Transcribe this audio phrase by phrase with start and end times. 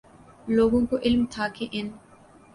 [0.47, 1.89] لوگوں کو علم تھا کہ ان